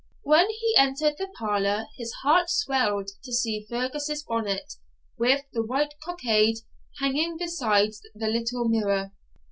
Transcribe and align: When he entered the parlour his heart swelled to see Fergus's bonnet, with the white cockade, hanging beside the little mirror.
When 0.23 0.49
he 0.49 0.73
entered 0.79 1.17
the 1.19 1.27
parlour 1.37 1.85
his 1.95 2.11
heart 2.23 2.49
swelled 2.49 3.11
to 3.23 3.31
see 3.31 3.67
Fergus's 3.69 4.23
bonnet, 4.23 4.73
with 5.19 5.43
the 5.53 5.61
white 5.63 5.93
cockade, 6.03 6.57
hanging 6.99 7.37
beside 7.37 7.91
the 8.15 8.25
little 8.27 8.67
mirror. 8.67 9.11